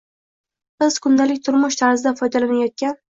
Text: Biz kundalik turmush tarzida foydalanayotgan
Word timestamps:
Biz 0.83 0.97
kundalik 1.05 1.43
turmush 1.49 1.77
tarzida 1.83 2.15
foydalanayotgan 2.23 2.99